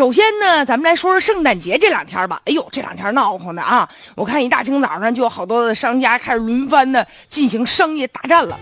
[0.00, 2.40] 首先呢，咱们来说说圣诞节这两天吧。
[2.46, 3.86] 哎呦，这两天闹哄的啊！
[4.14, 8.58] 我看一大清早上就有好多的商家开始轮番的进行商业大战了，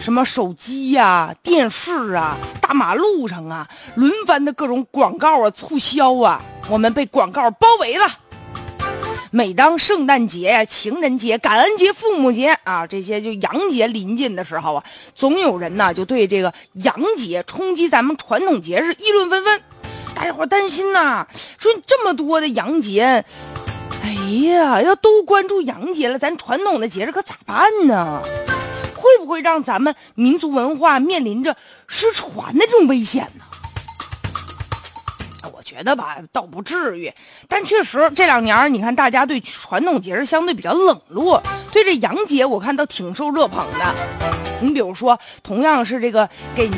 [0.00, 8.06] 什么手机呀、电视啊、大马路上啊，轮番的各种广告啊、促销啊，我们被广告包围了。
[9.32, 14.84] 每当圣诞节、情人节、感恩节、父母节啊这些就洋节临近的时候啊，
[15.16, 19.60] 总有人呢就对这个洋节冲击咱们传统节日议论纷纷。
[20.20, 21.26] 大家伙担心呐，
[21.56, 23.24] 说这么多的洋节，
[24.04, 24.10] 哎
[24.50, 28.20] 呀，要都关注洋节了，咱传统的节日可咋办呢？
[28.94, 31.56] 会不会让咱们民族文化面临着
[31.86, 33.44] 失传的这种危险呢？
[35.54, 37.10] 我觉得吧，倒不至于，
[37.48, 41.42] 但确实这两年，你看大家对传统节日相对比较冷落，
[41.72, 43.94] 对这洋节我看倒挺受热捧的。
[44.60, 46.70] 你比如说，同样是这个给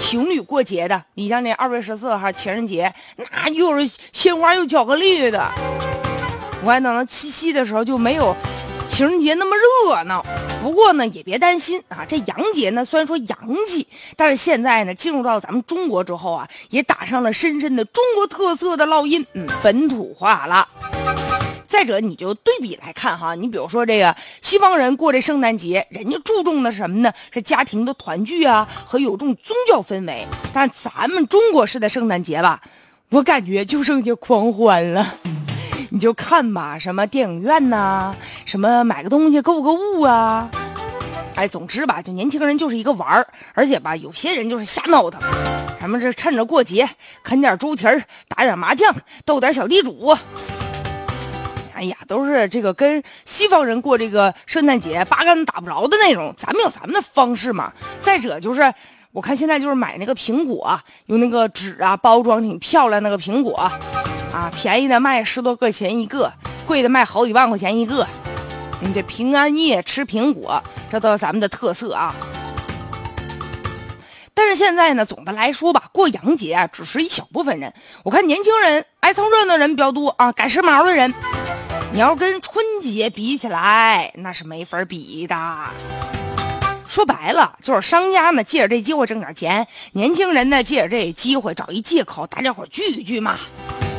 [0.00, 5.46] 情侣过节的，你像那二月十四号情人节，那又是鲜花又巧克力的。
[6.64, 8.34] 我还等到七夕的时候就没有
[8.88, 10.24] 情人节那么热闹。
[10.62, 20.66] 不过呢，也别担心啊，这洋节呢虽然说洋气，但是现在呢进入到咱们中国之后啊，也打上了深深的中国特色的烙印，嗯，本土化了。
[21.70, 27.12] 再者，你就对比来看哈，你比如说这个西方人过这圣诞节，人家注重的什么呢？
[27.30, 30.26] 是家庭的团聚啊，和有种宗教氛围。
[30.52, 32.60] 但咱们中国式的圣诞节吧，
[33.10, 35.14] 我感觉就剩下狂欢了。
[35.90, 38.12] 你就看吧，什么电影院呐，
[38.44, 40.50] 什么买个东西购个物啊，
[41.36, 43.24] 哎，总之吧，就年轻人就是一个玩儿，
[43.54, 45.20] 而且吧，有些人就是瞎闹腾，
[45.78, 46.88] 什么这趁着过节
[47.22, 48.92] 啃点猪蹄儿，打点麻将，
[49.24, 50.16] 斗点小地主。
[51.80, 57.72] 哎呀，都是这个跟西方人过这个圣诞节八竿子打不着的那种，咱们有咱们的方式嘛。
[58.02, 58.70] 再者就是，
[59.12, 63.56] 我看现在就是买那个苹果，用那个纸啊包装挺漂亮，那个苹果。
[64.30, 66.30] 啊，便宜的卖十多块钱一个，
[66.66, 68.06] 贵的卖好几万块钱一个。
[68.82, 72.14] 你这平安夜吃苹果，这都是咱们的特色啊。
[74.34, 77.72] 但是现在呢，总的来说吧，过洋节，只是一小部分人。
[78.04, 81.12] 我看年轻人爱蹭热闹的人比较多啊，赶时髦的人。
[81.92, 85.36] 你要跟春节比起来，那是没法比的。
[86.88, 93.36] 说白了，就是商家呢借着这机会挣点钱，年轻人呢借着这机会找一借口，大家伙聚一聚嘛。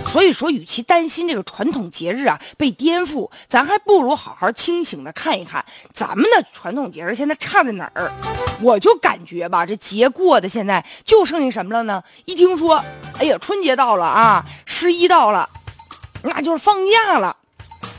[0.09, 5.63] 所以说，与其担心这个传统节日啊被颠覆，咱还不如好好清醒的看一看
[5.93, 8.09] 咱们的传统节日现在差在哪儿。
[8.61, 12.01] 我就感觉吧，这节过的现在就剩下什么了呢？
[12.23, 12.81] 一听说，
[13.19, 15.49] 哎呀，春节到了啊，十一到了，
[16.23, 17.35] 那就是放假了。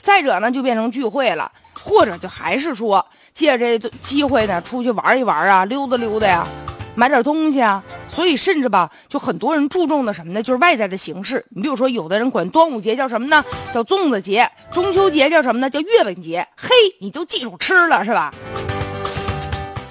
[0.02, 6.46] 再者呢，就变成聚会了，或者就还是说借这机会呢出去玩一玩啊，溜达溜达呀，
[6.94, 7.82] 买点东西啊。
[8.08, 10.42] 所以，甚至吧，就很多人注重的什么呢？
[10.42, 11.42] 就是外在的形式。
[11.48, 13.42] 你比如说，有的人管端午节叫什么呢？
[13.72, 14.46] 叫粽子节。
[14.70, 15.70] 中秋节叫什么呢？
[15.70, 16.46] 叫月饼节。
[16.54, 16.68] 嘿，
[17.00, 18.30] 你就记住吃了是吧？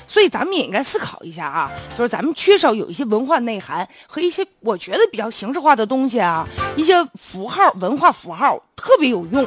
[0.07, 9.43] 所以，咱们也应该思考一下啊，就是咱们缺少有一些文化内涵和一些我觉得比较形式化的东西啊，一些符号、文化符号特别有用。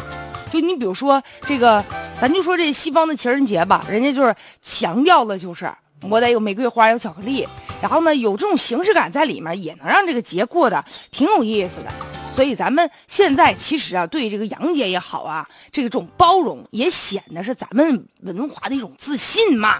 [0.54, 1.84] 就你比如说这个，
[2.20, 4.32] 咱就说这西方的情人节吧，人家就是
[4.62, 5.69] 强调的就是。
[6.10, 7.48] 我得有玫瑰花，有巧克力，
[7.81, 11.91] 然后呢，有这种形式感在里面，也能让这个节过得挺有意思的。
[12.34, 19.78] 所以咱们现在其实啊，对这个洋节也好啊，这种包容也显得是咱们文化的一种自信嘛。